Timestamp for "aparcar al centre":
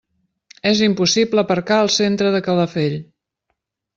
1.43-2.33